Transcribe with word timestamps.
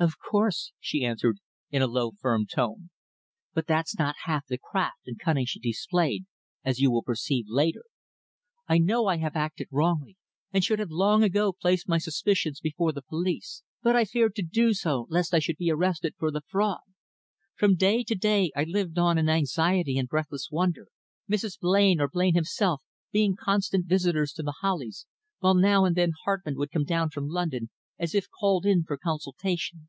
"Of 0.00 0.12
course," 0.16 0.70
she 0.78 1.04
answered 1.04 1.38
in 1.72 1.82
a 1.82 1.88
low, 1.88 2.12
firm 2.20 2.46
tone. 2.46 2.90
"But 3.52 3.66
that's 3.66 3.98
not 3.98 4.14
half 4.26 4.46
the 4.46 4.56
craft 4.56 5.00
and 5.08 5.18
cunning 5.18 5.44
she 5.44 5.58
displayed, 5.58 6.24
as 6.64 6.78
you 6.78 6.88
will 6.92 7.02
perceive 7.02 7.46
later. 7.48 7.82
I 8.68 8.78
know 8.78 9.06
I 9.06 9.16
have 9.16 9.34
acted 9.34 9.66
wrongly, 9.72 10.16
and 10.52 10.62
should 10.62 10.78
have 10.78 10.92
long 10.92 11.24
ago 11.24 11.52
placed 11.52 11.88
my 11.88 11.98
suspicions 11.98 12.60
before 12.60 12.92
the 12.92 13.02
police, 13.02 13.64
but 13.82 13.96
I 13.96 14.04
feared 14.04 14.36
to 14.36 14.42
do 14.42 14.72
so, 14.72 15.06
lest 15.10 15.34
I 15.34 15.40
should 15.40 15.56
be 15.56 15.68
arrested 15.72 16.14
for 16.16 16.30
the 16.30 16.42
fraud. 16.46 16.78
From 17.56 17.74
day 17.74 18.04
to 18.04 18.14
day 18.14 18.52
I 18.54 18.62
lived 18.62 18.98
on 19.00 19.18
in 19.18 19.28
anxiety 19.28 19.98
and 19.98 20.06
breathless 20.08 20.48
wonder, 20.48 20.86
Mrs. 21.28 21.58
Blain 21.58 22.00
or 22.00 22.06
Blain 22.08 22.36
himself 22.36 22.84
being 23.10 23.34
constant 23.34 23.86
visitors 23.86 24.32
to 24.34 24.44
The 24.44 24.58
Hollies, 24.60 25.06
while 25.40 25.54
now 25.54 25.84
and 25.84 25.96
then 25.96 26.12
Hartmann 26.24 26.54
would 26.56 26.70
come 26.70 26.84
down 26.84 27.10
from 27.10 27.26
London, 27.26 27.70
as 28.00 28.14
if 28.14 28.30
called 28.30 28.64
in 28.64 28.84
for 28.84 28.96
consultation. 28.96 29.88